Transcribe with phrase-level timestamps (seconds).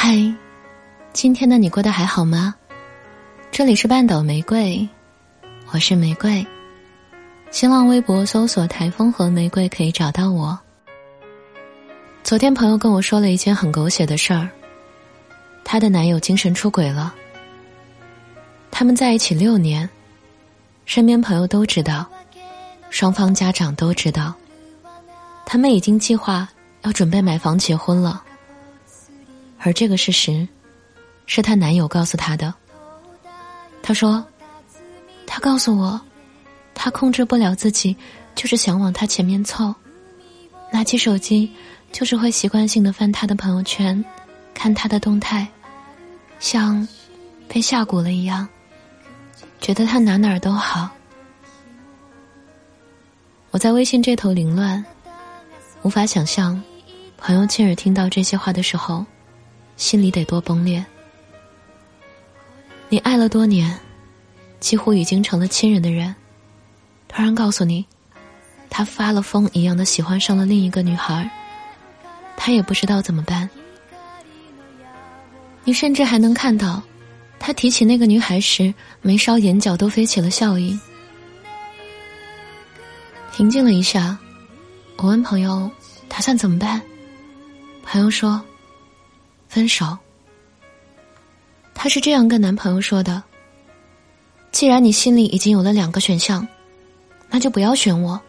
[0.00, 0.16] 嗨，
[1.12, 2.54] 今天的你过得还好吗？
[3.50, 4.88] 这里是半岛玫瑰，
[5.72, 6.46] 我是玫瑰。
[7.50, 10.56] 新浪微博搜索“台风和玫瑰”可以找到我。
[12.22, 14.48] 昨天朋友跟我说了一件很狗血的事儿，
[15.64, 17.12] 她的男友精神出轨了。
[18.70, 19.90] 他们在一起六年，
[20.86, 22.06] 身边朋友都知道，
[22.88, 24.32] 双方家长都知道，
[25.44, 26.48] 他们已经计划
[26.82, 28.22] 要准备买房结婚了。
[29.58, 30.46] 而这个事实，
[31.26, 32.54] 是她男友告诉她的。
[33.80, 34.22] 他说
[35.24, 35.98] ：“他告诉我，
[36.74, 37.96] 他控制不了自己，
[38.34, 39.74] 就是想往他前面凑，
[40.70, 41.50] 拿起手机，
[41.90, 44.04] 就是会习惯性的翻他的朋友圈，
[44.52, 45.48] 看他的动态，
[46.38, 46.86] 像
[47.48, 48.46] 被下蛊了一样，
[49.58, 50.90] 觉得他哪哪儿都好。”
[53.50, 54.84] 我在微信这头凌乱，
[55.80, 56.62] 无法想象，
[57.16, 59.06] 朋友亲耳听到这些话的时候。
[59.78, 60.84] 心里得多崩裂！
[62.88, 63.78] 你爱了多年，
[64.58, 66.12] 几乎已经成了亲人的人，
[67.06, 67.86] 突然告诉你，
[68.68, 71.30] 他发了疯一样的喜欢上了另一个女孩，
[72.36, 73.48] 他也不知道怎么办。
[75.62, 76.82] 你甚至还能看到，
[77.38, 80.76] 他提起那个女孩时，眉梢眼角都飞起了笑意。
[83.32, 84.18] 平静了一下，
[84.96, 85.70] 我问朋友
[86.10, 86.82] ：“打算怎么办？”
[87.84, 88.42] 朋友说。
[89.48, 89.96] 分手。
[91.74, 93.22] 她是这样跟男朋友说的
[94.52, 96.46] ：“既然你心里已经有了两个选项，
[97.30, 98.20] 那就不要选我。”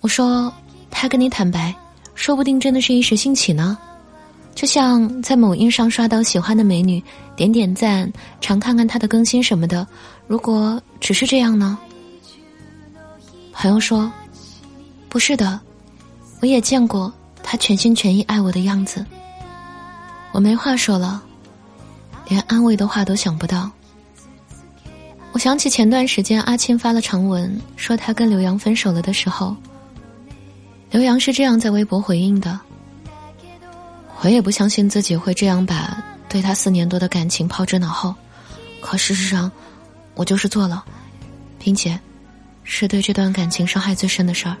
[0.00, 0.52] 我说
[0.90, 1.74] ：“他跟你坦白，
[2.14, 3.76] 说不定真的是一时兴起呢。
[4.54, 7.02] 就像在某音上刷到喜欢的美女，
[7.34, 9.86] 点点赞，常看看她的更新什么的。
[10.26, 11.76] 如果只是这样呢？”
[13.52, 14.10] 朋友说
[15.10, 15.58] ：“不是的，
[16.40, 17.12] 我也见过。”
[17.48, 19.06] 他全心全意爱我的样子，
[20.32, 21.22] 我没话说了，
[22.26, 23.70] 连安慰的话都想不到。
[25.30, 29.56] 我想起前段时间阿青发了长文说他跟刘洋分手了的时候，
[30.90, 32.58] 刘洋是这样在微博回应的
[34.22, 38.12] ：“我也不相信自己会这样把对他四年多的感情抛之脑后，
[38.80, 39.48] 可事实上，
[40.16, 40.84] 我就是做了，
[41.60, 41.96] 并且
[42.64, 44.56] 是对这段感情伤害最深的事儿。”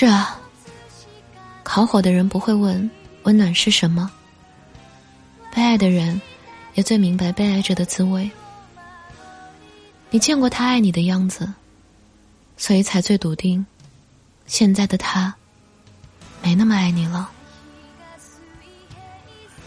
[0.00, 0.38] 是啊，
[1.64, 2.88] 烤火的人不会问
[3.24, 4.08] 温暖是什么。
[5.52, 6.22] 被爱的人，
[6.74, 8.30] 也最明白被爱着的滋味。
[10.10, 11.52] 你见过他爱你的样子，
[12.56, 13.66] 所以才最笃定，
[14.46, 15.34] 现在的他，
[16.44, 17.28] 没那么爱你了。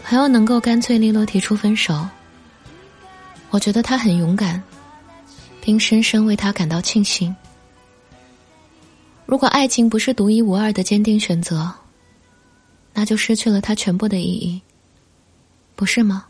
[0.02, 2.08] 朋友能够干脆利落提出分手，
[3.50, 4.62] 我觉得他很勇敢，
[5.60, 7.36] 并深深为他感到庆幸。
[9.32, 11.72] 如果爱情不是独一无二的坚定选择，
[12.92, 14.60] 那就失去了它全部的意义，
[15.74, 16.26] 不是吗？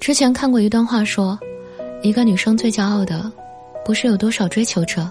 [0.00, 1.38] 之前看过一段话，说，
[2.00, 3.30] 一个女生最骄傲的，
[3.84, 5.06] 不是有多少追求者，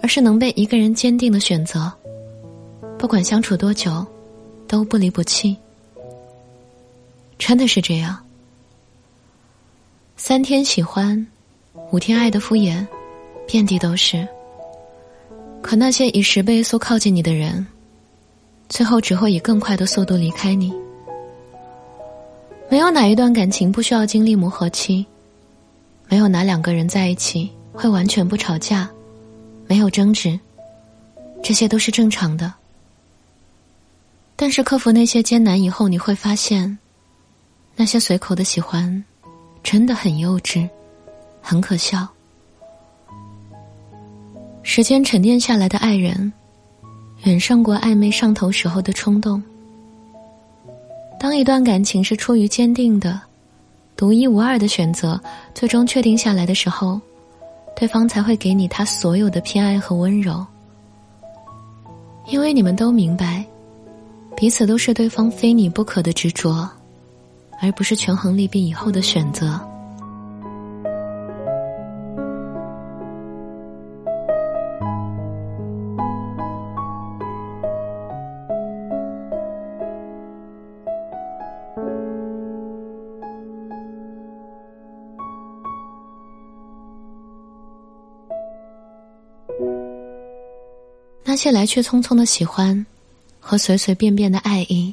[0.00, 1.92] 而是能被一个人坚定的选择，
[2.96, 4.06] 不管相处多久，
[4.68, 5.56] 都不离不弃。
[7.36, 8.21] 真的是这样。
[10.24, 11.26] 三天喜欢，
[11.90, 12.86] 五天爱的敷衍，
[13.44, 14.24] 遍地都是。
[15.60, 17.66] 可那些以十倍速靠近你的人，
[18.68, 20.72] 最后只会以更快的速度离开你。
[22.70, 25.04] 没有哪一段感情不需要经历磨合期，
[26.08, 28.88] 没有哪两个人在一起会完全不吵架，
[29.66, 30.38] 没有争执，
[31.42, 32.54] 这些都是正常的。
[34.36, 36.78] 但是克服那些艰难以后，你会发现，
[37.74, 39.04] 那些随口的喜欢。
[39.62, 40.68] 真的很幼稚，
[41.40, 42.06] 很可笑。
[44.62, 46.32] 时间沉淀下来的爱人，
[47.24, 49.42] 远胜过暧昧上头时候的冲动。
[51.18, 53.20] 当一段感情是出于坚定的、
[53.96, 55.20] 独一无二的选择，
[55.54, 57.00] 最终确定下来的时候，
[57.76, 60.44] 对方才会给你他所有的偏爱和温柔。
[62.26, 63.44] 因为你们都明白，
[64.36, 66.68] 彼此都是对方非你不可的执着。
[67.62, 69.60] 而不是权衡利弊以后的选择。
[91.24, 92.84] 那些来去匆匆的喜欢
[93.38, 94.92] 和随随便便的爱意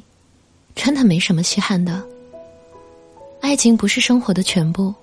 [0.76, 2.09] 真的没什么稀罕的。
[3.50, 4.94] 爱情不是生活的全部，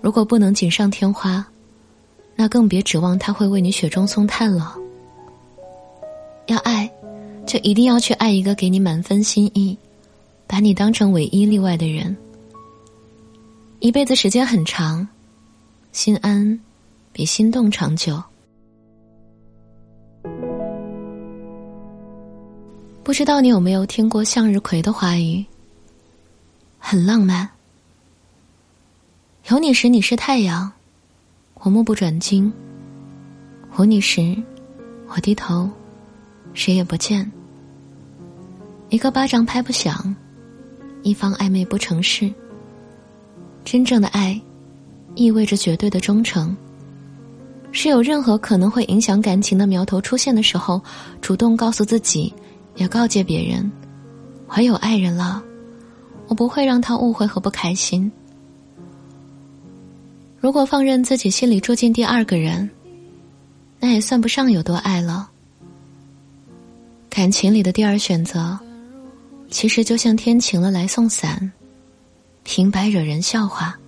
[0.00, 1.46] 如果不能锦上添花，
[2.34, 4.74] 那更别指望他会为你雪中送炭了。
[6.48, 6.90] 要爱，
[7.46, 9.78] 就一定要去爱一个给你满分心意，
[10.48, 12.16] 把你当成唯一例外的人。
[13.78, 15.06] 一辈子时间很长，
[15.92, 16.58] 心安
[17.12, 18.20] 比心动长久。
[23.04, 25.44] 不知道你有没有听过向日葵的花语？
[26.86, 27.48] 很浪漫。
[29.48, 30.70] 有你时你是太阳，
[31.54, 32.52] 我目不转睛；
[33.78, 34.36] 无你时，
[35.08, 35.66] 我低头，
[36.52, 37.32] 谁也不见。
[38.90, 40.14] 一个巴掌拍不响，
[41.02, 42.30] 一方暧昧不成事。
[43.64, 44.38] 真正的爱，
[45.14, 46.54] 意味着绝对的忠诚。
[47.72, 50.82] 是有任何可能会影响感情的苗头出现的时候，
[51.22, 52.32] 主动告诉自己。
[52.76, 53.72] 也告诫别人，
[54.48, 55.42] 我有爱人了，
[56.28, 58.10] 我不会让他误会和不开心。
[60.40, 62.68] 如果放任自己心里住进第二个人，
[63.80, 65.30] 那也算不上有多爱了。
[67.08, 68.58] 感情里的第二选择，
[69.50, 71.52] 其实就像天晴了来送伞，
[72.42, 73.78] 平白惹人笑话。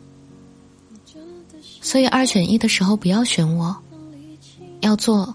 [1.81, 3.77] 所以二选一的时候不要选我，
[4.81, 5.35] 要做，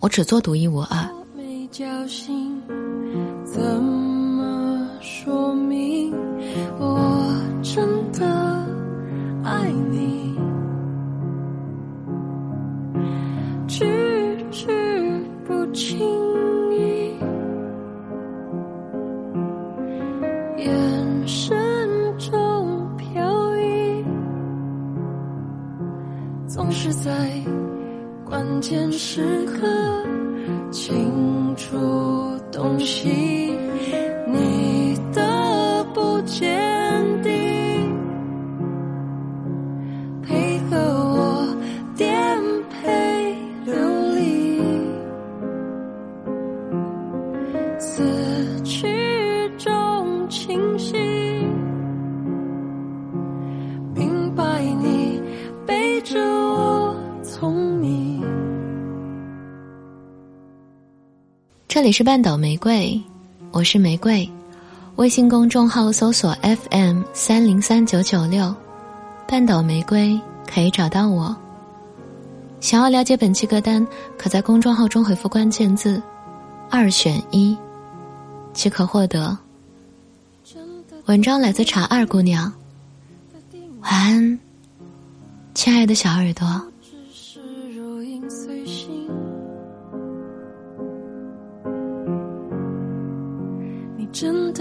[0.00, 1.08] 我只做独一无二。
[5.28, 6.10] 说明
[6.78, 7.30] 我
[7.62, 8.24] 真的
[9.44, 10.34] 爱你？
[13.66, 13.84] 句
[14.50, 14.66] 句
[15.46, 15.98] 不轻
[16.72, 17.14] 易，
[20.56, 21.54] 眼神
[22.16, 24.02] 中飘逸，
[26.46, 27.30] 总是在
[28.24, 29.66] 关键时刻
[30.70, 31.76] 清楚。
[32.50, 33.08] 东西，
[61.78, 63.00] 这里是半岛玫瑰，
[63.52, 64.28] 我是玫瑰。
[64.96, 68.52] 微信公众号搜索 FM 三零三九九六，
[69.28, 70.20] 半岛玫瑰
[70.52, 71.36] 可以找到我。
[72.58, 73.86] 想要了解本期歌单，
[74.18, 76.02] 可在公众号中回复关键字
[76.68, 77.56] “二选一”，
[78.52, 79.38] 即可获得。
[81.06, 82.52] 文章来自茶二姑娘，
[83.82, 84.38] 晚安，
[85.54, 86.60] 亲爱的小耳朵。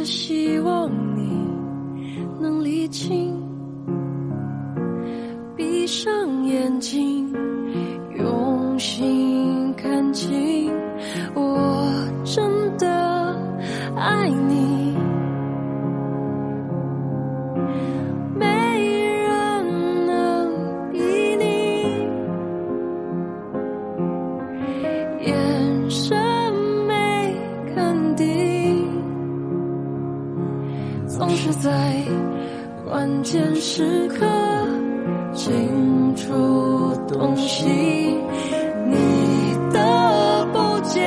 [0.08, 1.28] 希望你
[2.40, 3.36] 能理清，
[5.54, 7.30] 闭上眼睛，
[8.18, 10.47] 用心看清，
[31.18, 31.96] 总是在
[32.86, 34.26] 关键时刻
[35.34, 37.66] 清楚东西，
[38.86, 41.02] 你的不解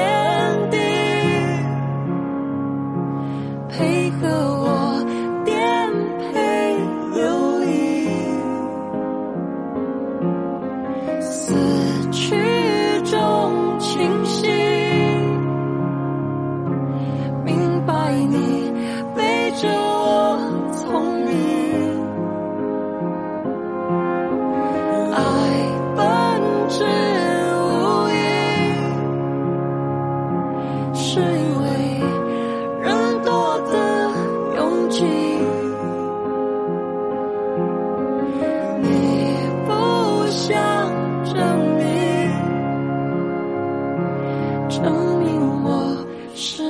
[44.71, 44.85] 证
[45.19, 46.70] 明我是。